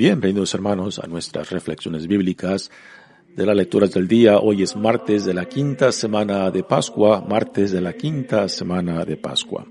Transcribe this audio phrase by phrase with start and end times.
[0.00, 2.70] Bienvenidos hermanos a nuestras reflexiones bíblicas
[3.36, 4.38] de las lecturas del día.
[4.38, 9.18] Hoy es martes de la quinta semana de Pascua, martes de la quinta semana de
[9.18, 9.66] Pascua.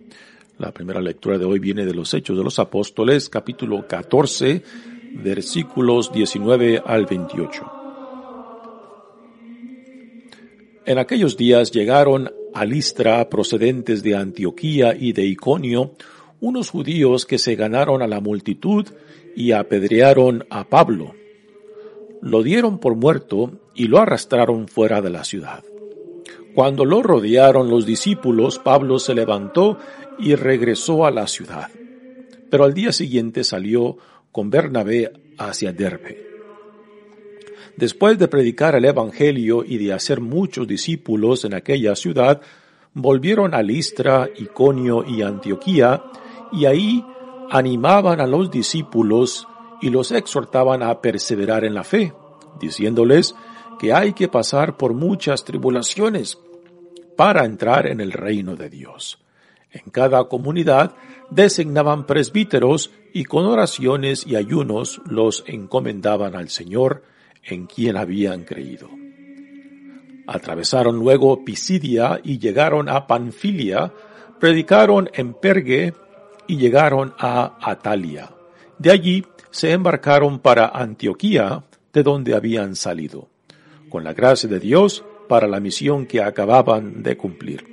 [0.59, 4.61] La primera lectura de hoy viene de los Hechos de los Apóstoles, capítulo 14,
[5.13, 7.71] versículos 19 al 28.
[10.85, 15.95] En aquellos días llegaron a Listra, procedentes de Antioquía y de Iconio,
[16.39, 18.85] unos judíos que se ganaron a la multitud
[19.39, 21.15] y apedrearon a Pablo
[22.21, 25.63] lo dieron por muerto y lo arrastraron fuera de la ciudad.
[26.53, 29.77] Cuando lo rodearon los discípulos, Pablo se levantó
[30.17, 31.69] y regresó a la ciudad.
[32.49, 33.97] Pero al día siguiente salió
[34.31, 36.27] con Bernabé hacia Derbe.
[37.77, 42.41] Después de predicar el Evangelio y de hacer muchos discípulos en aquella ciudad,
[42.93, 46.03] volvieron a Listra, Iconio y Antioquía,
[46.51, 47.05] y ahí
[47.49, 49.47] animaban a los discípulos
[49.81, 52.13] y los exhortaban a perseverar en la fe,
[52.59, 53.35] diciéndoles
[53.79, 56.37] que hay que pasar por muchas tribulaciones
[57.15, 59.19] para entrar en el reino de Dios.
[59.71, 60.95] En cada comunidad
[61.29, 67.03] designaban presbíteros y con oraciones y ayunos los encomendaban al Señor
[67.43, 68.89] en quien habían creído.
[70.27, 73.91] Atravesaron luego Pisidia y llegaron a Panfilia,
[74.39, 75.93] predicaron en Pergue
[76.49, 78.31] y llegaron a Atalia.
[78.79, 83.27] De allí se embarcaron para Antioquía, de donde habían salido,
[83.87, 87.63] con la gracia de Dios para la misión que acababan de cumplir.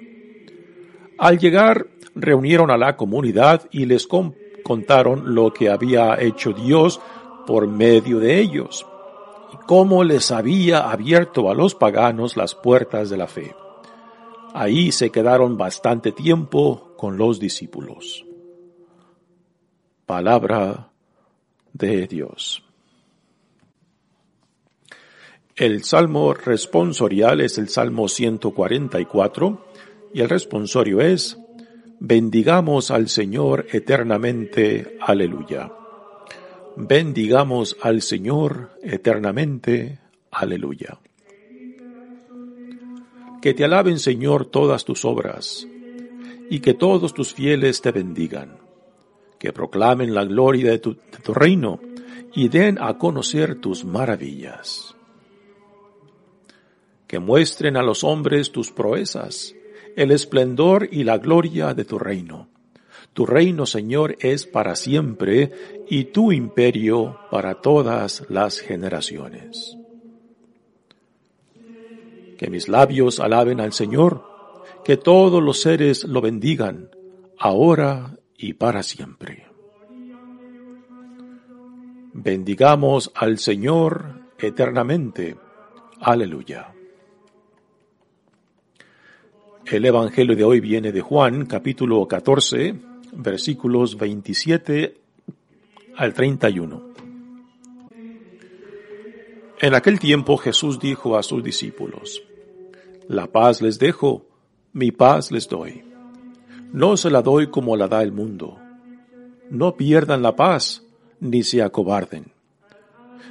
[1.16, 7.00] Al llegar, reunieron a la comunidad y les contaron lo que había hecho Dios
[7.46, 8.86] por medio de ellos,
[9.54, 13.54] y cómo les había abierto a los paganos las puertas de la fe.
[14.52, 18.25] Ahí se quedaron bastante tiempo con los discípulos.
[20.06, 20.92] Palabra
[21.72, 22.62] de Dios.
[25.56, 29.66] El salmo responsorial es el salmo 144
[30.14, 31.36] y el responsorio es
[31.98, 34.96] Bendigamos al Señor eternamente.
[35.00, 35.72] Aleluya.
[36.76, 39.98] Bendigamos al Señor eternamente.
[40.30, 41.00] Aleluya.
[43.42, 45.66] Que te alaben, Señor, todas tus obras,
[46.48, 48.65] y que todos tus fieles te bendigan
[49.38, 50.96] que proclamen la gloria de tu,
[51.34, 51.80] reino
[52.34, 54.94] y den a conocer tus maravillas.
[57.06, 59.54] Que muestren a los hombres tus proezas,
[59.96, 62.48] el esplendor y la gloria de tu reino.
[63.12, 65.52] Tu reino, Señor, es para siempre
[65.88, 69.76] y tu imperio para todas las generaciones.
[72.36, 74.22] Que mis labios alaben al Señor,
[74.84, 76.90] que todos los seres lo bendigan,
[77.38, 79.46] ahora y para siempre.
[82.12, 85.36] Bendigamos al Señor eternamente.
[86.00, 86.72] Aleluya.
[89.66, 92.74] El Evangelio de hoy viene de Juan, capítulo 14,
[93.12, 94.96] versículos 27
[95.96, 96.86] al 31.
[99.58, 102.22] En aquel tiempo Jesús dijo a sus discípulos,
[103.08, 104.26] La paz les dejo,
[104.72, 105.82] mi paz les doy.
[106.76, 108.58] No se la doy como la da el mundo.
[109.48, 110.84] No pierdan la paz,
[111.20, 112.26] ni se acobarden.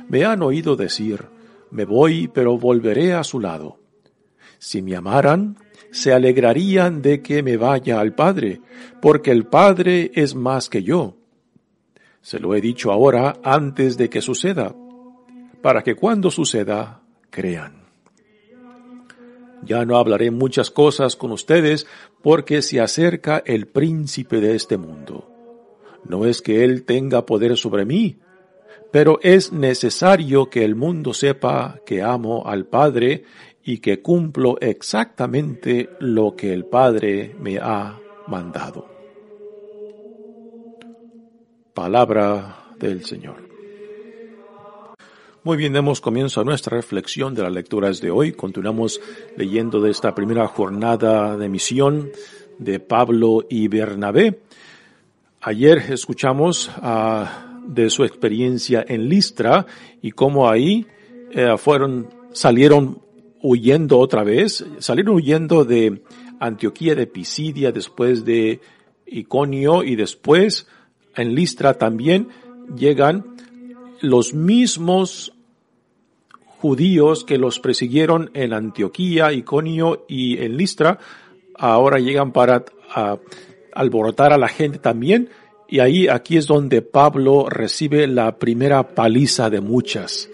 [0.10, 1.28] Me han oído decir,
[1.70, 3.78] me voy, pero volveré a su lado.
[4.58, 5.60] Si me amaran,
[5.92, 8.62] se alegrarían de que me vaya al Padre,
[9.00, 11.16] porque el Padre es más que yo.
[12.22, 14.74] Se lo he dicho ahora antes de que suceda,
[15.62, 17.85] para que cuando suceda, crean.
[19.66, 21.88] Ya no hablaré muchas cosas con ustedes
[22.22, 25.32] porque se acerca el príncipe de este mundo.
[26.08, 28.20] No es que Él tenga poder sobre mí,
[28.92, 33.24] pero es necesario que el mundo sepa que amo al Padre
[33.64, 38.88] y que cumplo exactamente lo que el Padre me ha mandado.
[41.74, 43.55] Palabra del Señor.
[45.46, 48.32] Muy bien, demos comienzo a nuestra reflexión de las lecturas de hoy.
[48.32, 49.00] Continuamos
[49.38, 52.10] leyendo de esta primera jornada de misión
[52.58, 54.40] de Pablo y Bernabé.
[55.42, 59.68] Ayer escuchamos ah, de su experiencia en Listra
[60.02, 60.88] y cómo ahí
[61.30, 63.04] eh, fueron, salieron
[63.40, 66.02] huyendo otra vez, salieron huyendo de
[66.40, 68.62] Antioquía de Pisidia, después de
[69.06, 70.66] Iconio y después
[71.16, 72.30] en Listra también
[72.76, 73.36] llegan
[74.02, 75.35] los mismos
[76.66, 80.98] judíos que los persiguieron en Antioquía, Iconio y en Listra,
[81.54, 82.66] ahora llegan para
[83.72, 85.30] alborotar a la gente también,
[85.68, 90.28] y ahí aquí es donde Pablo recibe la primera paliza de muchas.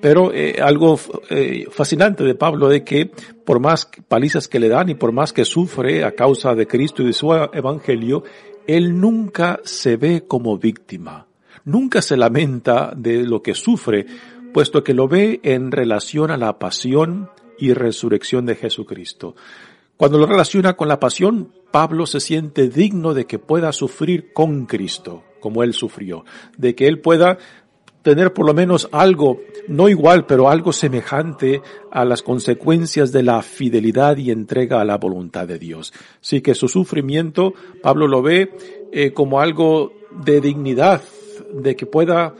[0.00, 0.98] Pero eh, algo
[1.30, 3.12] eh, fascinante de Pablo es que
[3.44, 7.04] por más palizas que le dan y por más que sufre a causa de Cristo
[7.04, 8.24] y de su evangelio,
[8.66, 11.28] él nunca se ve como víctima,
[11.64, 14.06] nunca se lamenta de lo que sufre,
[14.58, 19.36] puesto que lo ve en relación a la pasión y resurrección de Jesucristo.
[19.96, 24.66] Cuando lo relaciona con la pasión, Pablo se siente digno de que pueda sufrir con
[24.66, 26.24] Cristo, como él sufrió,
[26.56, 27.38] de que él pueda
[28.02, 29.38] tener por lo menos algo,
[29.68, 31.62] no igual, pero algo semejante
[31.92, 35.92] a las consecuencias de la fidelidad y entrega a la voluntad de Dios.
[36.20, 38.50] Así que su sufrimiento, Pablo lo ve
[38.90, 41.00] eh, como algo de dignidad,
[41.52, 42.34] de que pueda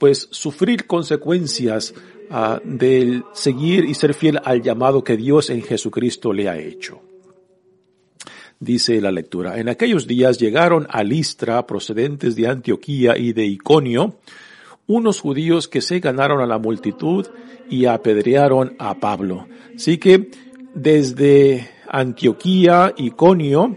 [0.00, 1.92] pues sufrir consecuencias
[2.30, 7.02] uh, del seguir y ser fiel al llamado que Dios en Jesucristo le ha hecho.
[8.58, 14.16] Dice la lectura, en aquellos días llegaron a Listra, procedentes de Antioquía y de Iconio,
[14.86, 17.26] unos judíos que se ganaron a la multitud
[17.68, 19.48] y apedrearon a Pablo.
[19.76, 20.30] Así que
[20.74, 23.76] desde Antioquía, Iconio,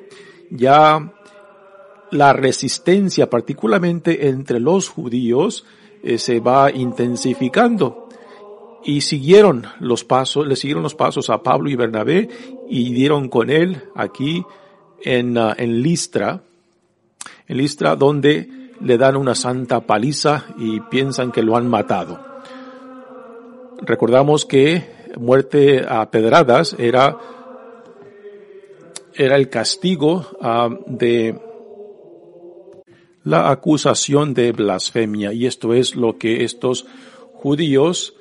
[0.50, 1.14] ya
[2.12, 5.66] la resistencia, particularmente entre los judíos,
[6.04, 8.10] eh, se va intensificando.
[8.84, 12.28] Y siguieron los pasos, le siguieron los pasos a Pablo y Bernabé
[12.70, 14.44] y dieron con él aquí
[15.02, 16.42] en, uh, en Listra,
[17.48, 18.50] en Listra donde
[18.82, 22.20] le dan una santa paliza y piensan que lo han matado.
[23.82, 24.84] Recordamos que
[25.18, 27.18] muerte a pedradas era,
[29.14, 31.53] era el castigo uh, de
[33.24, 36.86] la acusación de blasfemia y esto es lo que estos
[37.34, 38.16] judíos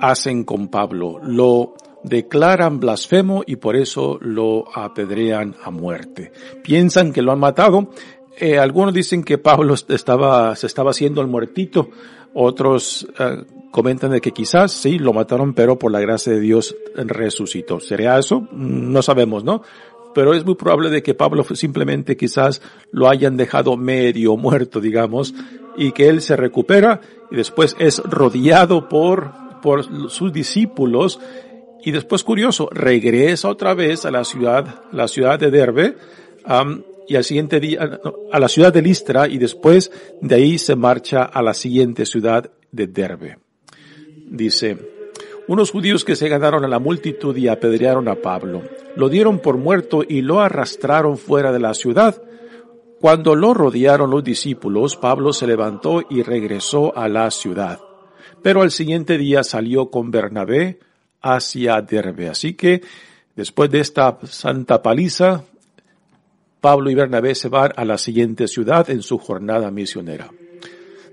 [0.00, 1.20] hacen con Pablo.
[1.22, 6.32] Lo declaran blasfemo y por eso lo apedrean a muerte.
[6.62, 7.90] Piensan que lo han matado.
[8.36, 11.90] Eh, algunos dicen que Pablo estaba, se estaba haciendo el muertito.
[12.34, 16.76] Otros eh, comentan de que quizás sí lo mataron, pero por la gracia de Dios
[16.94, 17.80] resucitó.
[17.80, 18.46] ¿Sería eso?
[18.52, 19.62] No sabemos, ¿no?
[20.18, 22.60] Pero es muy probable de que Pablo simplemente quizás
[22.90, 25.32] lo hayan dejado medio muerto, digamos,
[25.76, 27.00] y que él se recupera
[27.30, 29.30] y después es rodeado por,
[29.62, 31.20] por sus discípulos
[31.84, 35.94] y después, curioso, regresa otra vez a la ciudad, la ciudad de Derbe,
[37.06, 38.00] y al siguiente día,
[38.32, 42.50] a la ciudad de Listra, y después de ahí se marcha a la siguiente ciudad
[42.72, 43.38] de Derbe.
[44.26, 44.97] Dice,
[45.48, 48.62] unos judíos que se ganaron a la multitud y apedrearon a Pablo,
[48.94, 52.22] lo dieron por muerto y lo arrastraron fuera de la ciudad.
[53.00, 57.80] Cuando lo rodearon los discípulos, Pablo se levantó y regresó a la ciudad.
[58.42, 60.78] Pero al siguiente día salió con Bernabé,
[61.20, 62.28] hacia Derbe.
[62.28, 62.82] Así que
[63.34, 65.44] después de esta santa paliza,
[66.60, 70.30] Pablo y Bernabé se van a la siguiente ciudad en su jornada misionera.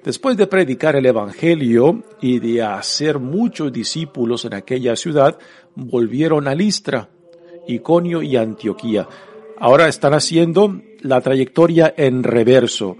[0.05, 5.39] Después de predicar el Evangelio y de hacer muchos discípulos en aquella ciudad,
[5.73, 7.09] volvieron a Listra,
[7.67, 9.09] Iconio y Antioquía.
[9.57, 12.97] Ahora están haciendo la trayectoria en reverso.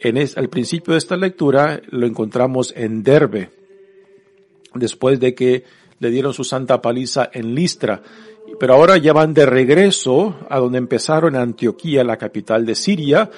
[0.00, 3.50] En al principio de esta lectura lo encontramos en Derbe,
[4.72, 5.64] después de que
[5.98, 8.00] le dieron su santa paliza en Listra,
[8.58, 13.30] pero ahora ya van de regreso a donde empezaron Antioquía, la capital de Siria.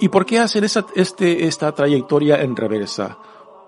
[0.00, 3.18] ¿Y por qué hacen este, esta trayectoria en reversa?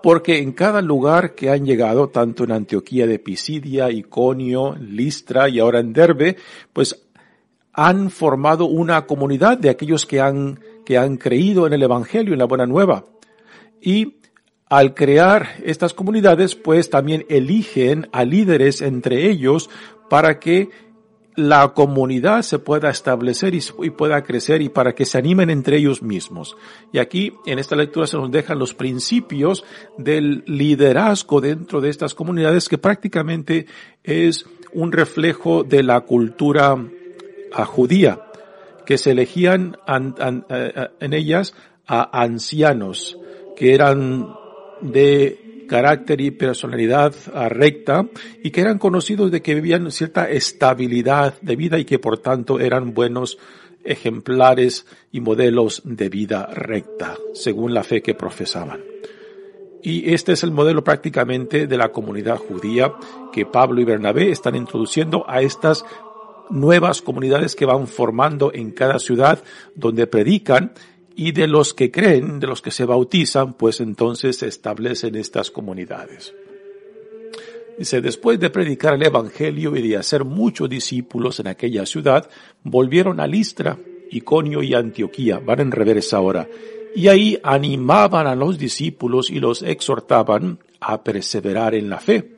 [0.01, 5.59] Porque en cada lugar que han llegado, tanto en Antioquía de Pisidia, Iconio, Listra y
[5.59, 6.37] ahora en Derbe,
[6.71, 7.05] pues
[7.73, 12.39] han formado una comunidad de aquellos que han, que han creído en el Evangelio, en
[12.39, 13.05] la Buena Nueva.
[13.81, 14.15] Y
[14.69, 19.69] al crear estas comunidades, pues también eligen a líderes entre ellos
[20.09, 20.69] para que
[21.35, 26.01] la comunidad se pueda establecer y, pueda crecer y para que se animen entre ellos
[26.01, 26.57] mismos.
[26.91, 29.63] Y aquí en esta lectura se nos dejan los principios
[29.97, 33.65] del liderazgo dentro de estas comunidades que prácticamente
[34.03, 36.77] es un reflejo de la cultura
[37.53, 38.21] ah, judía,
[38.85, 41.53] que se elegían eh, eh, en ellas
[41.87, 43.17] a ancianos
[43.55, 44.33] que eran
[44.81, 47.15] de carácter y personalidad
[47.47, 48.05] recta
[48.43, 52.59] y que eran conocidos de que vivían cierta estabilidad de vida y que por tanto
[52.59, 53.37] eran buenos
[53.85, 58.81] ejemplares y modelos de vida recta, según la fe que profesaban.
[59.81, 62.93] Y este es el modelo prácticamente de la comunidad judía
[63.31, 65.85] que Pablo y Bernabé están introduciendo a estas
[66.49, 69.41] nuevas comunidades que van formando en cada ciudad
[69.75, 70.73] donde predican
[71.21, 75.51] y de los que creen, de los que se bautizan, pues entonces se establecen estas
[75.51, 76.33] comunidades.
[77.77, 82.27] Dice, después de predicar el Evangelio y de hacer muchos discípulos en aquella ciudad,
[82.63, 83.77] volvieron a Listra,
[84.09, 86.47] Iconio y Antioquía, van en reversa ahora,
[86.95, 92.31] y ahí animaban a los discípulos y los exhortaban a perseverar en la fe,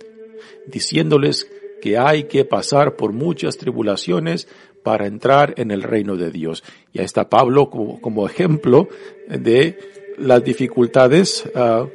[0.67, 1.49] diciéndoles
[1.81, 4.49] que hay que pasar por muchas tribulaciones
[4.83, 6.63] para entrar en el reino de Dios.
[6.91, 8.87] Y ahí está Pablo como, ejemplo
[9.27, 9.79] de
[10.17, 11.87] las dificultades ah,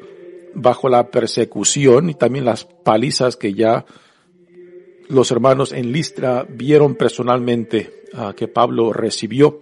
[0.55, 3.85] bajo la persecución y también las palizas que ya
[5.09, 9.61] los hermanos en Listra vieron personalmente ah, que Pablo recibió.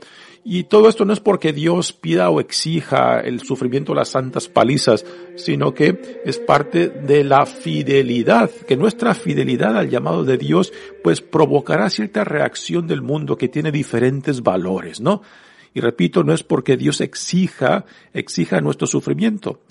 [0.48, 4.46] Y todo esto no es porque Dios pida o exija el sufrimiento de las santas
[4.46, 10.72] palizas, sino que es parte de la fidelidad, que nuestra fidelidad al llamado de Dios
[11.02, 15.20] pues provocará cierta reacción del mundo que tiene diferentes valores, ¿no?
[15.74, 17.84] Y repito, no es porque Dios exija,
[18.14, 19.62] exija nuestro sufrimiento.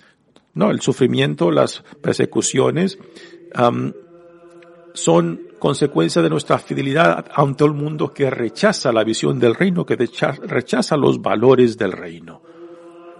[0.55, 2.99] No, el sufrimiento, las persecuciones,
[4.93, 9.95] son consecuencia de nuestra fidelidad ante el mundo que rechaza la visión del reino, que
[9.95, 12.43] rechaza los valores del reino.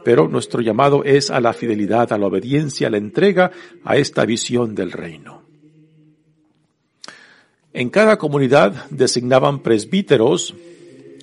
[0.04, 3.50] Pero nuestro llamado es a la fidelidad, a la obediencia, a la entrega
[3.84, 5.42] a esta visión del reino.
[7.74, 10.54] En cada comunidad designaban presbíteros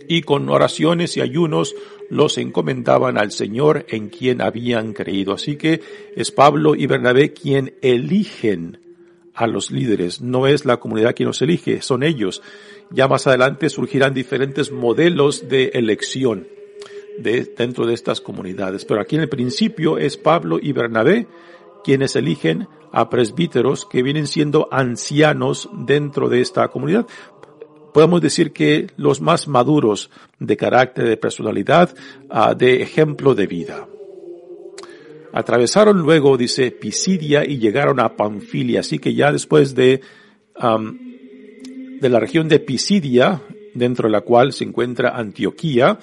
[0.09, 1.76] y con oraciones y ayunos
[2.11, 5.35] los encomendaban al Señor en quien habían creído.
[5.35, 5.83] Así que
[6.17, 8.82] es Pablo y Bernabé quien eligen
[9.35, 12.43] a los líderes, no es la comunidad quien los elige, son ellos.
[12.91, 16.47] Ya más adelante surgirán diferentes modelos de elección
[17.19, 21.27] de, dentro de estas comunidades, pero aquí en el principio es Pablo y Bernabé
[21.85, 27.07] quienes eligen a presbíteros que vienen siendo ancianos dentro de esta comunidad.
[27.93, 31.95] Podemos decir que los más maduros de carácter, de personalidad,
[32.31, 33.87] ah, de ejemplo de vida.
[35.33, 38.81] Atravesaron luego, dice, Pisidia y llegaron a Panfilia.
[38.81, 40.01] Así que ya después de,
[42.01, 43.41] de la región de Pisidia,
[43.75, 45.99] dentro de la cual se encuentra Antioquía,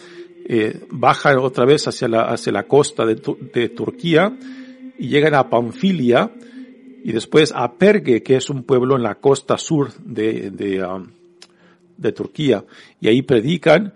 [0.52, 3.22] eh, bajan otra vez hacia la, hacia la costa de,
[3.54, 4.36] de, Turquía
[4.98, 6.32] y llegan a Panfilia
[7.04, 10.84] y después a Pergue, que es un pueblo en la costa sur de, de,
[11.98, 12.66] de Turquía.
[13.00, 13.94] Y ahí predican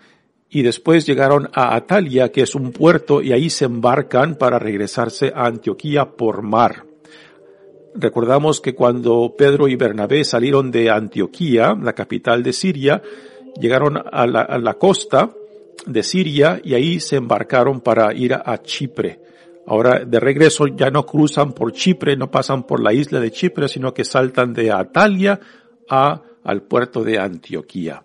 [0.54, 5.34] y después llegaron a Atalia, que es un puerto, y ahí se embarcan para regresarse
[5.36, 6.86] a Antioquía por mar.
[7.96, 13.02] Recordamos que cuando Pedro y Bernabé salieron de Antioquía, la capital de Siria,
[13.60, 15.32] llegaron a la, costa
[15.88, 19.22] de Siria y ahí se embarcaron para ir a, Chipre.
[19.66, 23.68] Ahora de regreso ya no cruzan por Chipre, no pasan por la isla de Chipre,
[23.68, 25.40] sino que saltan de Atalia
[25.90, 28.04] a, al puerto de Antioquía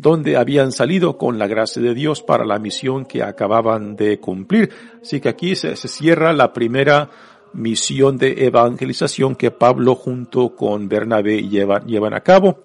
[0.00, 4.70] donde habían salido con la gracia de Dios para la misión que acababan de cumplir.
[5.02, 7.10] Así que aquí se, cierra la primera
[7.52, 12.64] misión de evangelización que Pablo junto con Bernabé llevan, llevan a cabo.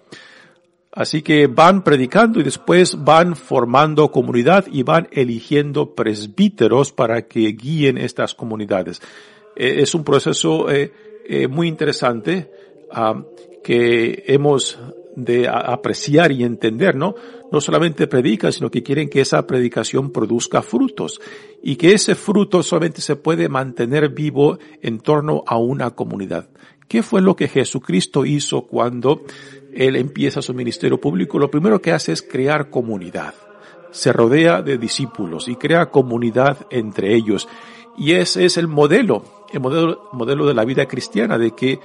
[0.92, 7.52] Así que van predicando y después van formando comunidad y van eligiendo presbíteros para que
[7.52, 9.02] guíen estas comunidades.
[9.54, 10.90] Eh, es un proceso eh,
[11.28, 12.50] eh, muy interesante
[12.90, 13.22] ah,
[13.62, 14.78] que hemos
[15.16, 17.14] de apreciar y entender, ¿no?
[17.50, 21.20] No solamente predican, sino que quieren que esa predicación produzca frutos
[21.62, 26.48] y que ese fruto solamente se puede mantener vivo en torno a una comunidad.
[26.86, 29.22] ¿Qué fue lo que Jesucristo hizo cuando
[29.74, 31.38] Él empieza su ministerio público?
[31.38, 33.34] Lo primero que hace es crear comunidad.
[33.90, 37.48] Se rodea de discípulos y crea comunidad entre ellos.
[37.96, 41.80] Y ese es el modelo, el modelo, modelo de la vida cristiana, de que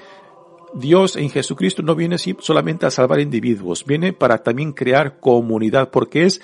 [0.74, 6.25] Dios en Jesucristo no viene solamente a salvar individuos, viene para también crear comunidad, porque
[6.25, 6.42] es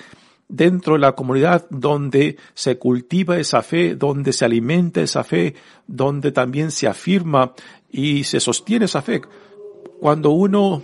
[0.50, 5.55] dentro de la comunidad donde se cultiva esa fe, donde se alimenta esa fe,
[5.88, 7.53] donde también se afirma
[7.91, 9.22] y se sostiene esa fe.
[10.00, 10.81] Cuando uno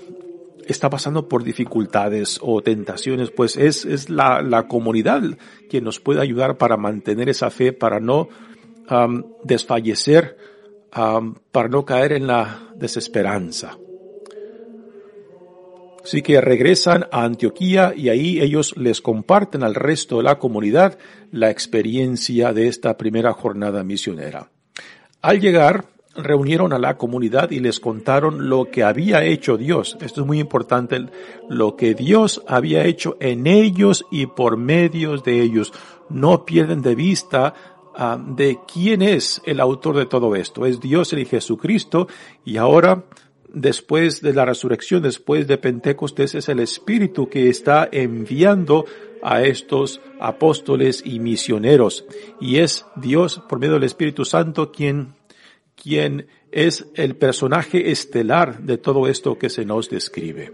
[0.68, 5.22] está pasando por dificultades o tentaciones, pues es, es la, comunidad
[5.70, 8.30] quien nos puede ayudar para mantener esa fe, para no
[9.44, 10.38] desfallecer,
[10.96, 13.78] um, para no caer en la desesperanza.
[16.04, 20.98] Así que regresan a Antioquía y ahí ellos les comparten al resto de la comunidad
[21.32, 24.50] la experiencia de esta primera jornada misionera.
[25.22, 25.86] Al llegar,
[26.16, 29.98] reunieron a la comunidad y les contaron lo que había hecho Dios.
[30.02, 31.06] Esto es muy importante,
[31.50, 35.74] lo que Dios había hecho en ellos y por medios de ellos.
[36.10, 37.54] No pierden de vista
[37.98, 40.66] uh, de quién es el autor de todo esto.
[40.66, 42.08] Es Dios y Jesucristo
[42.46, 43.04] y ahora
[43.54, 48.86] después de la resurrección, después de Pentecostés, es el Espíritu que está enviando
[49.22, 52.06] a estos apóstoles y misioneros.
[52.42, 55.14] Y es Dios, por medio del Espíritu Santo, quien,
[55.82, 60.52] quien es el personaje estelar de todo esto que se nos describe.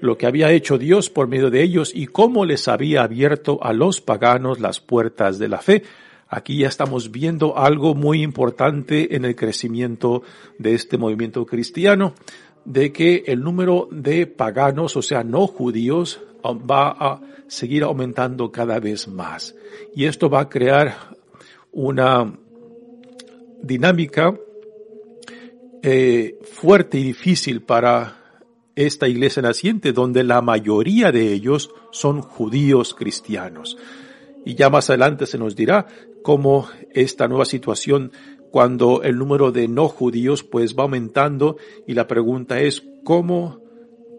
[0.00, 3.74] Lo que había hecho Dios por medio de ellos y cómo les había abierto a
[3.74, 5.82] los paganos las puertas de la fe,
[6.30, 10.22] Aquí ya estamos viendo algo muy importante en el crecimiento
[10.58, 12.14] de este movimiento cristiano,
[12.64, 18.78] de que el número de paganos, o sea, no judíos, va a seguir aumentando cada
[18.78, 19.56] vez más.
[19.94, 21.16] Y esto va a crear
[21.72, 22.32] una
[23.60, 24.38] dinámica
[25.82, 28.16] eh, fuerte y difícil para
[28.76, 33.76] esta iglesia naciente, donde la mayoría de ellos son judíos cristianos.
[34.44, 35.86] Y ya más adelante se nos dirá
[36.22, 38.12] cómo esta nueva situación
[38.50, 41.56] cuando el número de no judíos pues va aumentando
[41.86, 43.60] y la pregunta es cómo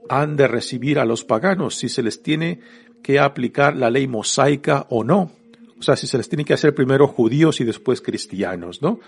[0.10, 2.60] han de recibir a los paganos, si se les tiene
[3.02, 5.32] que aplicar la ley mosaica o no.
[5.80, 9.00] O sea, si se les tiene que hacer primero judíos y después cristianos, ¿no?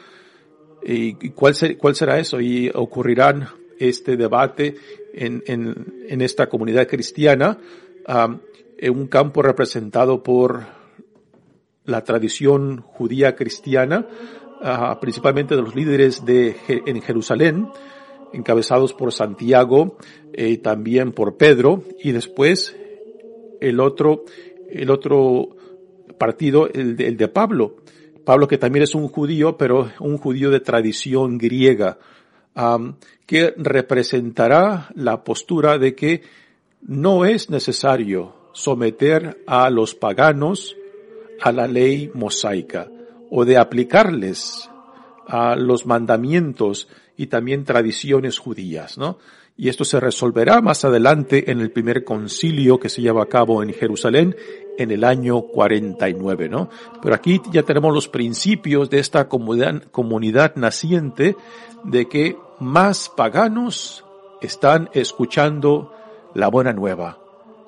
[0.86, 2.41] ¿Y cuál, cuál será eso?
[2.41, 3.48] Y ocurrirán
[3.79, 4.75] este debate
[5.13, 7.58] en, en, en esta comunidad cristiana,
[8.77, 10.65] en un campo representado por
[11.85, 14.07] la tradición judía cristiana,
[14.61, 17.67] uh, principalmente de los líderes de en Jerusalén,
[18.33, 19.98] encabezados por Santiago,
[20.33, 22.75] eh, también por Pedro, y después
[23.61, 24.25] el otro,
[24.69, 25.50] el otro
[26.17, 27.77] partido, el de, el de Pablo.
[28.25, 31.98] Pablo que también es un judío, pero un judío de tradición griega,
[33.25, 36.22] que representará la postura de que
[36.81, 40.75] no es necesario someter a los paganos
[41.41, 42.89] a la ley mosaica
[43.29, 44.69] o de aplicarles
[45.27, 49.17] a los mandamientos y también tradiciones judías, ¿no?
[49.55, 53.61] Y esto se resolverá más adelante en el primer concilio que se lleva a cabo
[53.61, 54.35] en Jerusalén
[54.79, 56.69] en el año 49, ¿no?
[57.01, 61.35] Pero aquí ya tenemos los principios de esta comunidad, comunidad naciente
[61.83, 64.03] de que más paganos
[64.41, 65.93] están escuchando
[66.33, 67.19] la buena nueva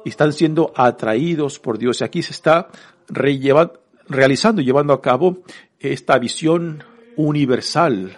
[0.03, 2.01] y están siendo atraídos por Dios.
[2.01, 2.69] Y aquí se está
[3.07, 5.43] realizando y llevando a cabo
[5.79, 6.83] esta visión
[7.15, 8.17] universal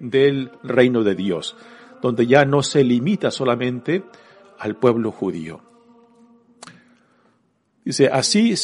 [0.00, 1.56] del reino de Dios,
[2.02, 4.02] donde ya no se limita solamente
[4.58, 5.60] al pueblo judío.
[7.84, 8.54] Dice, así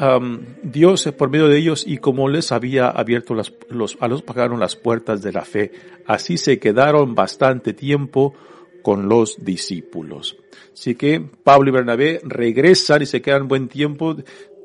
[0.00, 4.22] um, Dios por medio de ellos y como les había abierto las, los, a los
[4.22, 5.72] paganos las puertas de la fe,
[6.06, 8.34] así se quedaron bastante tiempo
[8.82, 10.36] con los discípulos.
[10.72, 14.16] Así que Pablo y Bernabé regresan y se quedan buen tiempo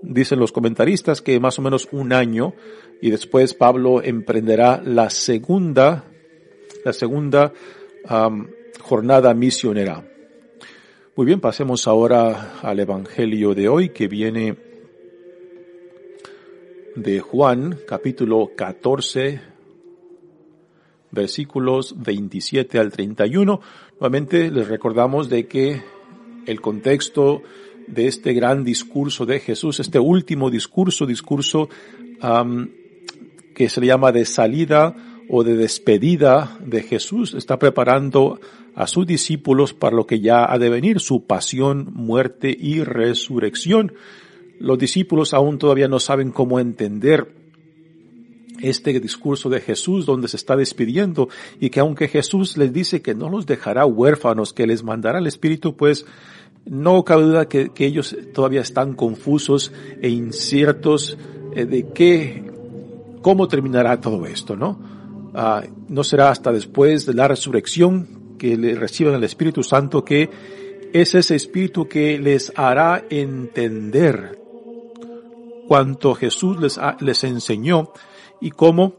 [0.08, 2.54] dicen los comentaristas que más o menos un año
[3.02, 6.06] y después Pablo emprenderá la segunda,
[6.84, 7.54] la segunda
[8.82, 10.04] jornada misionera.
[11.16, 14.58] Muy bien, pasemos ahora al Evangelio de hoy que viene
[16.96, 19.42] de Juan, capítulo 14,
[21.12, 23.62] versículos 27 al 31.
[24.00, 25.82] Nuevamente les recordamos de que
[26.46, 27.42] el contexto
[27.88, 31.70] de este gran discurso de Jesús, este último discurso, discurso
[33.54, 34.96] que se le llama de salida
[35.30, 38.40] o de despedida de Jesús, está preparando
[38.76, 43.94] a sus discípulos para lo que ya ha de venir, su pasión, muerte y resurrección.
[44.60, 47.34] Los discípulos aún todavía no saben cómo entender
[48.70, 53.16] este discurso de Jesús donde se está despidiendo y que aunque Jesús les dice que
[53.16, 56.06] no los dejará huérfanos, que les mandará el Espíritu, pues
[56.66, 61.18] no cabe duda que, ellos todavía están confusos e inciertos
[61.56, 62.44] eh, de qué,
[63.22, 64.80] cómo terminará todo esto, ¿no?
[65.34, 70.30] Ah, no será hasta después de la resurrección que le reciban el Espíritu Santo que
[70.94, 74.40] es ese Espíritu que les hará entender
[75.68, 77.92] cuanto Jesús les, les enseñó
[78.46, 78.94] y cómo,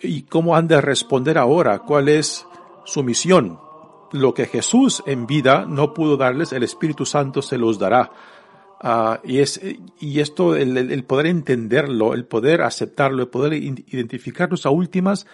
[0.00, 2.46] y cómo han de responder ahora, cuál es
[2.84, 3.58] su misión
[4.12, 8.12] lo que Jesús en vida no pudo darles, el Espíritu Santo se los dará.
[8.80, 9.60] Ah, y, es,
[9.98, 15.26] y esto, el, poder entenderlo, el poder aceptarlo, el poder identificarnos a últimas,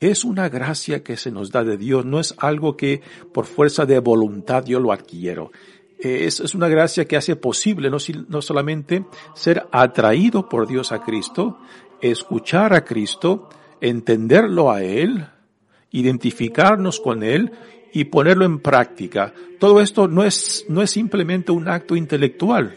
[0.00, 3.86] es una gracia que se nos da de Dios, no es algo que por fuerza
[3.86, 5.52] de voluntad yo lo adquiero.
[6.00, 9.04] Es, es una gracia que hace posible no, no solamente
[9.34, 11.58] ser atraído por Dios a Cristo,
[12.02, 13.48] escuchar a Cristo,
[13.80, 15.26] entenderlo a Él,
[15.90, 17.52] identificarnos con Él
[17.92, 19.32] y ponerlo en práctica.
[19.58, 22.74] Todo esto no es, no es simplemente un acto intelectual.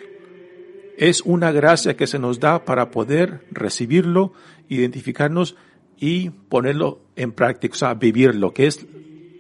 [0.98, 4.34] Es una gracia que se nos da para poder recibirlo,
[4.70, 5.56] identificarnos
[5.98, 8.86] y ponerlo en práctica, o sea, vivirlo, que es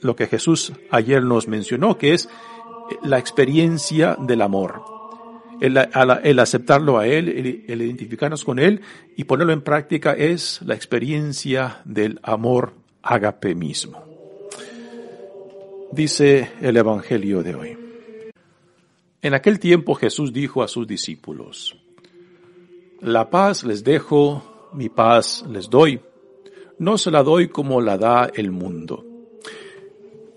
[0.02, 2.30] lo que Jesús ayer nos mencionó, que es
[3.04, 4.94] la experiencia del amor.
[5.61, 8.81] El, aceptarlo a Él, el, el, identificarnos con Él
[9.15, 14.03] y ponerlo en práctica es la experiencia del amor agape mismo.
[15.91, 17.77] Dice el Evangelio de hoy.
[19.21, 21.75] En aquel tiempo Jesús dijo a sus discípulos,
[22.99, 25.99] La paz les dejo, mi paz les doy.
[26.77, 29.03] No se la doy como la da el mundo.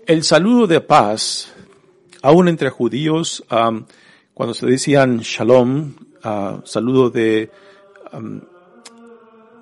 [0.07, 1.53] El saludo de paz,
[2.21, 3.43] aún entre judíos,
[4.39, 7.51] cuando se decían shalom, uh, saludo de,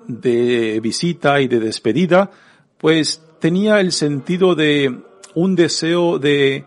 [0.06, 2.30] de visita y de despedida,
[2.78, 5.00] pues tenía el sentido de
[5.34, 6.64] un deseo de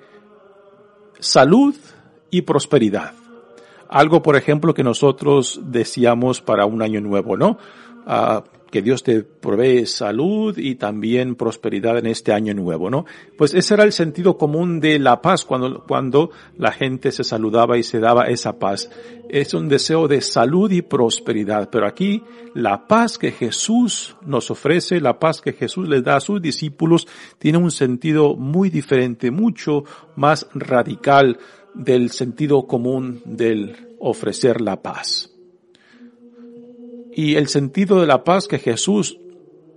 [1.22, 1.74] salud
[2.32, 3.14] y prosperidad.
[3.88, 7.58] Algo, por ejemplo, que nosotros decíamos para un año nuevo, ¿no?
[8.06, 13.06] Ah, que Dios te provee salud y también prosperidad en este año nuevo, ¿no?
[13.38, 17.78] Pues ese era el sentido común de la paz cuando, cuando la gente se saludaba
[17.78, 18.90] y se daba esa paz.
[19.30, 25.02] Es un deseo de salud y prosperidad, pero aquí la paz que Jesús nos ofrece,
[25.02, 27.08] la paz que Jesús le da a sus discípulos,
[27.40, 29.84] tiene un sentido muy diferente, mucho
[30.16, 31.38] más radical
[31.74, 35.31] del sentido común del ofrecer la paz.
[37.14, 39.18] Y el sentido de la paz que Jesús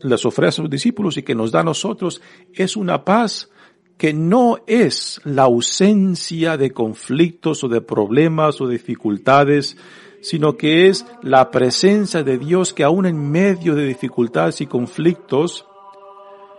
[0.01, 2.21] les ofrece a sus discípulos y que nos da a nosotros
[2.53, 3.51] es una paz
[3.97, 9.77] que no es la ausencia de conflictos o de problemas o dificultades,
[10.21, 15.67] sino que es la presencia de Dios que aún en medio de dificultades y conflictos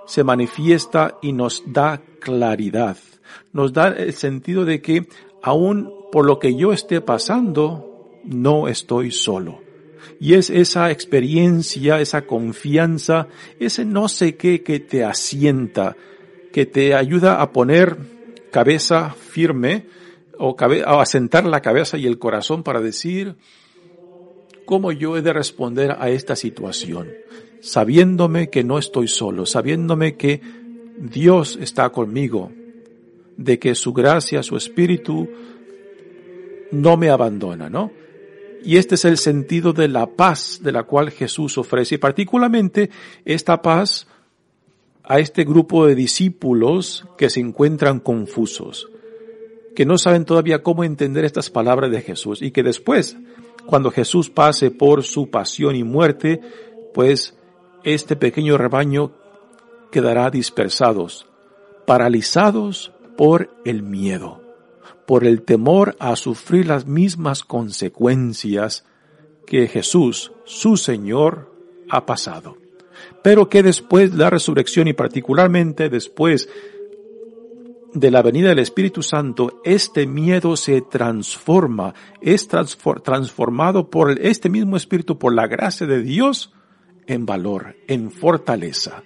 [0.06, 2.98] se manifiesta y nos da claridad.
[3.54, 5.08] Nos da el sentido de que
[5.42, 9.65] aún por lo que yo esté pasando, no estoy solo.
[10.20, 13.28] Y es esa experiencia, esa confianza,
[13.60, 15.96] ese no sé qué que te asienta,
[16.52, 17.98] que te ayuda a poner
[18.52, 19.86] cabeza firme
[20.38, 23.36] o a asentar la cabeza y el corazón para decir
[24.66, 27.10] cómo yo he de responder a esta situación,
[27.62, 30.42] sabiéndome que no estoy solo, sabiéndome que
[30.98, 32.52] Dios está conmigo,
[33.38, 35.30] de que su gracia, su espíritu
[36.72, 37.92] no me abandona, ¿no?
[38.66, 41.96] Y este es el sentido de la paz de la cual Jesús ofrece.
[41.96, 42.90] Y particularmente
[43.24, 44.08] esta paz
[45.04, 48.90] a este grupo de discípulos que se encuentran confusos,
[49.76, 53.18] que no saben todavía cómo entender estas palabras de Jesús y que después,
[53.68, 56.42] cuando Jesús pase por su pasión y muerte,
[56.92, 57.38] pues
[57.84, 59.12] este pequeño rebaño
[59.92, 61.28] quedará dispersados,
[61.86, 64.45] paralizados por el miedo
[65.06, 68.86] por el temor a sufrir las mismas consecuencias
[69.46, 71.54] que Jesús, su Señor,
[71.90, 72.58] ha pasado.
[73.24, 76.50] Pero que después de la resurrección y particularmente después
[77.94, 84.76] de la venida del Espíritu Santo, este miedo se transforma, es transformado por este mismo
[84.76, 86.54] Espíritu, por la gracia de Dios,
[87.08, 89.04] en valor, en fortaleza.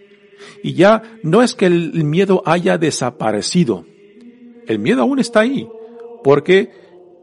[0.63, 3.85] Y ya no es que el miedo haya desaparecido,
[4.65, 5.67] el miedo aún está ahí,
[6.23, 6.71] porque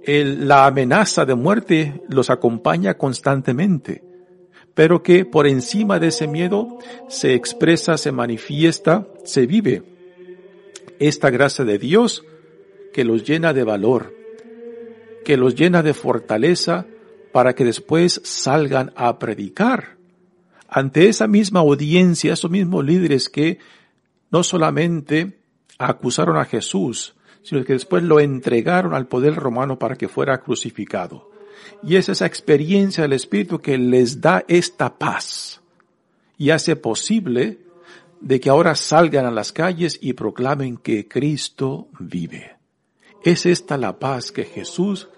[0.06, 4.04] la amenaza de muerte los acompaña constantemente,
[4.74, 6.78] pero que por encima de ese miedo
[7.08, 9.82] se expresa, se manifiesta, se vive.
[10.98, 12.24] Esta gracia de Dios
[12.92, 14.14] que los llena de valor,
[15.24, 16.86] que los llena de fortaleza
[17.32, 19.96] para que después salgan a predicar.
[20.68, 23.58] Ante esa misma audiencia, esos mismos líderes que
[24.30, 25.40] no solamente
[25.78, 27.15] acusaron a Jesús,
[27.46, 31.30] sino que después lo entregaron al poder romano para que fuera crucificado.
[31.80, 35.60] Y es esa experiencia del Espíritu que les da esta paz
[36.36, 37.60] y hace posible
[38.20, 42.56] de que ahora salgan a las calles y proclamen que Cristo vive.
[43.22, 45.08] Es esta la paz que Jesús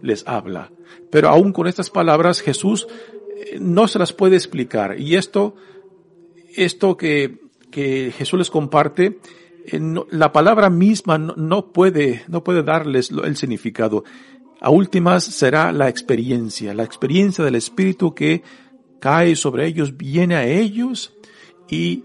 [0.00, 0.72] les habla.
[1.10, 2.86] Pero aún con estas palabras Jesús
[3.36, 4.98] eh, no se las puede explicar.
[4.98, 5.54] Y esto,
[6.56, 9.18] esto que, que Jesús les comparte,
[9.66, 14.04] eh, la palabra misma no, puede, no puede darles el significado.
[14.60, 18.42] A últimas será la experiencia, la experiencia del Espíritu que
[19.00, 21.14] cae sobre ellos, viene a ellos
[21.68, 22.04] y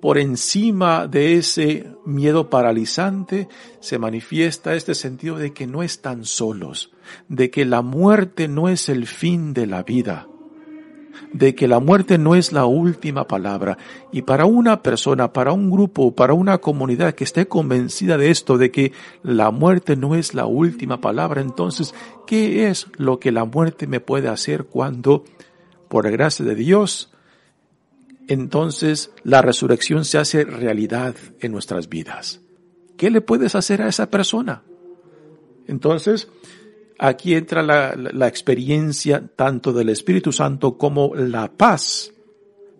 [0.00, 3.48] por encima de ese miedo paralizante
[3.80, 6.92] se manifiesta este sentido de que no están solos,
[7.28, 10.26] de que la muerte no es el fin de la vida,
[11.32, 13.78] de que la muerte no es la última palabra.
[14.12, 18.58] Y para una persona, para un grupo, para una comunidad que esté convencida de esto,
[18.58, 21.94] de que la muerte no es la última palabra, entonces,
[22.26, 25.24] ¿qué es lo que la muerte me puede hacer cuando,
[25.88, 27.10] por gracia de Dios,
[28.28, 32.40] entonces la resurrección se hace realidad en nuestras vidas?
[32.96, 34.62] ¿Qué le puedes hacer a esa persona?
[35.66, 36.28] Entonces,
[37.02, 42.12] aquí entra la, experiencia tanto del Espíritu Santo como la paz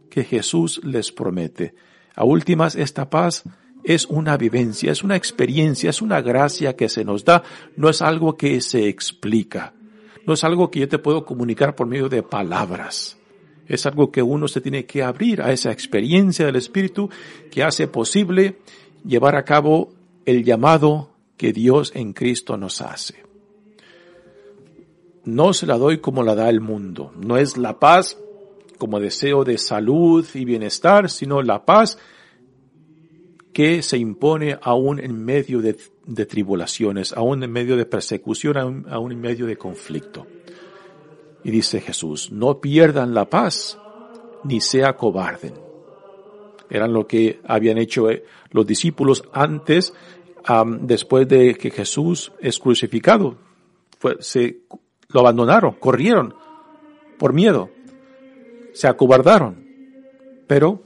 [0.08, 1.74] que Jesús les promete.
[2.14, 3.42] A últimas, esta paz
[3.82, 7.42] es una vivencia, es una experiencia, es una gracia que se nos da,
[7.76, 9.74] no es algo que se explica,
[10.24, 13.18] no es algo que yo te puedo comunicar por medio de palabras.
[13.66, 17.10] Es algo que uno se tiene que abrir a esa experiencia del Espíritu
[17.50, 18.60] que hace posible
[19.04, 19.92] llevar a cabo
[20.26, 23.31] el llamado que Dios en Cristo nos hace
[25.24, 27.12] no se la doy como la da el mundo.
[27.16, 28.18] No es la paz
[28.78, 31.98] como deseo de salud y bienestar, sino la paz
[33.52, 35.74] que se impone aún en medio de,
[36.26, 40.26] tribulaciones, aún en medio de persecución, aún, en medio de conflicto.
[41.44, 43.78] Y dice Jesús, no pierdan la paz,
[44.44, 45.54] ni sea cobarden.
[46.70, 49.92] Eran lo que habían hecho eh, los discípulos antes,
[50.80, 53.36] después de que Jesús es crucificado.
[54.18, 54.62] Se
[55.12, 56.34] lo abandonaron, corrieron
[57.18, 57.70] por miedo,
[58.72, 59.64] se acobardaron.
[60.46, 60.82] Pero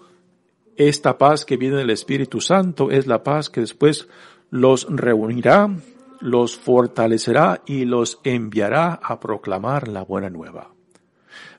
[0.77, 4.09] esta paz que viene del Espíritu Santo es la paz que después
[4.51, 5.75] los reunirá,
[6.21, 10.73] los fortalecerá y los enviará a proclamar la buena nueva.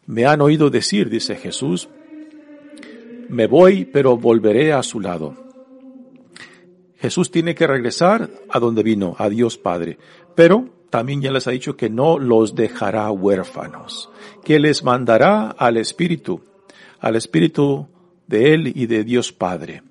[0.06, 1.90] Me han oído decir, dice Jesús,
[3.30, 5.36] me voy, pero volveré a su lado.
[6.98, 9.98] Jesús tiene que regresar a donde vino, a Dios Padre.
[10.34, 14.10] Pero también ya les ha dicho que no los dejará huérfanos,
[14.44, 16.42] que les mandará al Espíritu,
[17.00, 17.88] al Espíritu
[18.28, 19.84] de Él y de Dios Padre.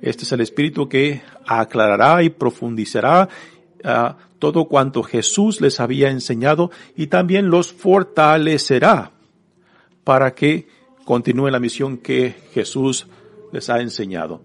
[0.00, 3.28] Este es el Espíritu que aclarará y profundizará
[3.84, 9.12] ah, todo cuanto Jesús les había enseñado y también los fortalecerá
[10.04, 10.68] para que
[11.04, 13.06] continúen la misión que Jesús
[13.52, 14.42] les ha enseñado.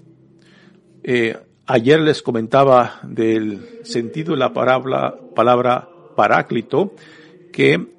[1.03, 1.37] Eh,
[1.71, 6.95] Ayer les comentaba del sentido de la palabra, palabra paráclito,
[7.53, 7.93] que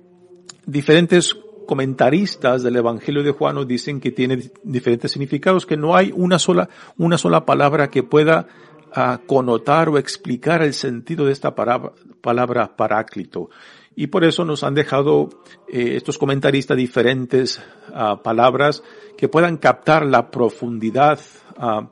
[0.67, 1.37] diferentes
[1.69, 6.69] comentaristas del Evangelio de Juan dicen que tiene diferentes significados, que no hay una sola,
[6.99, 8.49] una sola palabra que pueda
[8.89, 13.51] uh, connotar o explicar el sentido de esta palabra, palabra paráclito.
[13.95, 15.29] Y por eso nos han dejado
[15.69, 18.83] eh, estos comentaristas diferentes uh, palabras
[19.17, 21.21] que puedan captar la profundidad
[21.57, 21.87] uh,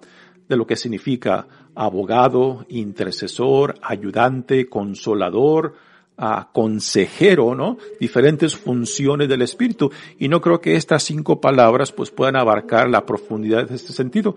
[0.49, 1.47] de lo que significa
[1.79, 5.75] abogado, intercesor, ayudante, consolador,
[6.19, 7.79] uh, consejero, ¿no?
[8.01, 9.93] Diferentes funciones del Espíritu.
[10.19, 14.35] Y no creo que estas cinco palabras pues puedan abarcar la profundidad de este sentido.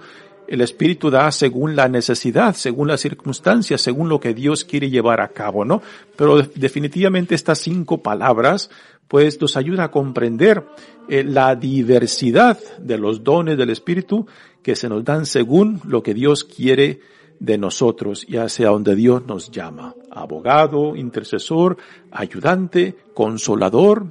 [0.48, 5.20] El Espíritu da según la necesidad, según las circunstancias, según lo que Dios quiere llevar
[5.20, 5.82] a cabo, ¿no?
[6.16, 8.70] Pero definitivamente estas cinco palabras
[9.08, 10.64] pues nos ayuda a comprender
[11.10, 14.28] eh, la diversidad de los dones del Espíritu
[14.62, 17.02] que se nos dan según lo que Dios quiere
[17.42, 19.96] de nosotros y hacia donde Dios nos llama.
[20.12, 21.76] Abogado, intercesor,
[22.12, 24.06] ayudante, consolador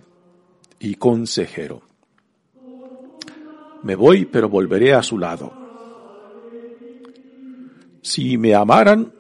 [0.81, 1.81] y consejero.
[3.85, 5.53] Me voy, pero volveré a su lado.
[8.03, 9.12] Si me amaran,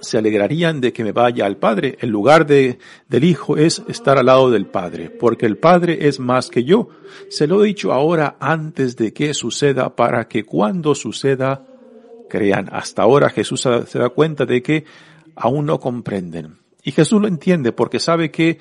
[0.00, 1.98] se alegrarían de que me vaya al Padre.
[2.00, 6.18] El lugar de, del Hijo es estar al lado del Padre, porque el Padre es
[6.18, 6.88] más que yo.
[7.28, 11.69] Se lo he dicho ahora antes de que suceda, para que cuando suceda,
[12.30, 12.70] crean.
[12.72, 14.86] Hasta ahora Jesús se da cuenta de que
[15.36, 16.56] aún no comprenden.
[16.82, 18.58] Y Jesús lo entiende porque sabe que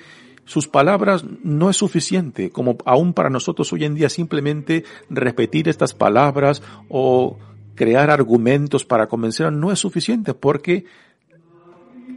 [0.50, 5.94] sus palabras no es suficiente, como aún para nosotros hoy en día simplemente repetir estas
[5.94, 7.38] palabras o
[7.76, 10.86] crear argumentos para convencer no es suficiente porque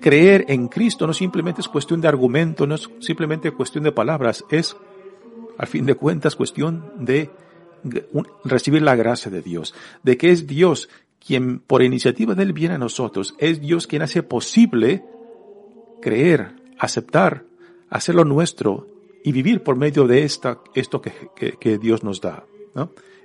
[0.01, 4.45] creer en Cristo no simplemente es cuestión de argumento, no es simplemente cuestión de palabras,
[4.51, 4.77] es
[5.59, 7.31] al fin de cuentas cuestión de
[8.45, 10.89] recibir la gracia de Dios, de que es Dios
[11.25, 15.05] quien por iniciativa del viene a nosotros, es Dios quien hace posible
[16.01, 17.45] creer, aceptar,
[17.89, 18.87] hacerlo nuestro
[19.25, 21.13] y vivir por medio de esta, esto que,
[21.59, 22.45] que, Dios nos da.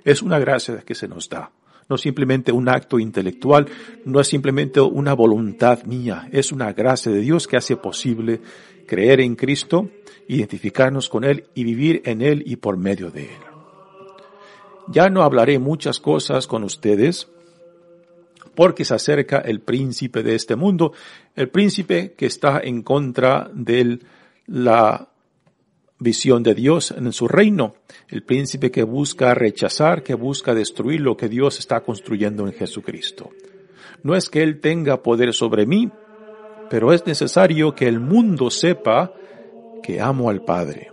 [0.04, 1.50] Es una gracia que se nos da.
[1.88, 3.66] no simplemente un acto intelectual,
[4.04, 8.40] no es simplemente una voluntad mía, es una gracia de Dios que hace posible
[8.86, 9.88] creer en Cristo,
[10.28, 13.40] identificarnos con Él y vivir en Él y por medio de Él.
[14.88, 17.28] Ya no hablaré muchas cosas con ustedes,
[18.58, 20.92] porque se acerca el príncipe de este mundo,
[21.36, 24.00] el príncipe que está en contra de
[24.48, 25.10] la
[26.00, 27.76] visión de Dios en su reino,
[28.08, 33.30] el príncipe que busca rechazar, que busca destruir lo que Dios está construyendo en Jesucristo.
[34.02, 35.92] No es que Él tenga poder sobre mí,
[36.68, 39.14] pero es necesario que el mundo sepa
[39.84, 40.90] que amo al Padre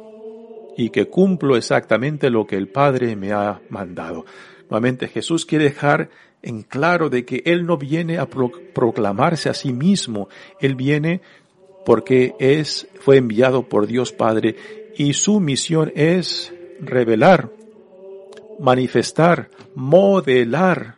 [0.77, 4.23] y que cumplo exactamente lo que el Padre me ha mandado.
[4.69, 6.09] Nuevamente Jesús quiere dejar
[6.41, 11.21] en claro de que Él no viene a proclamarse a sí mismo, Él viene
[11.85, 14.55] porque es, fue enviado por Dios Padre
[14.95, 17.51] y su misión es revelar,
[18.59, 20.95] manifestar, modelar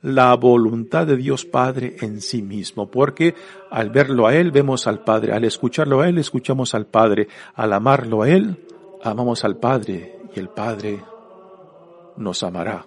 [0.00, 3.34] la voluntad de Dios Padre en sí mismo, porque
[3.70, 7.72] al verlo a Él vemos al Padre, al escucharlo a Él escuchamos al Padre, al
[7.72, 8.64] amarlo a Él
[9.02, 11.02] amamos al Padre y el Padre
[12.16, 12.86] nos amará,